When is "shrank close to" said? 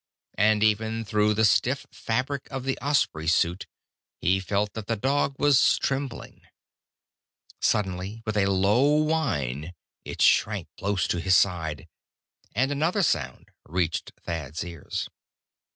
10.23-11.19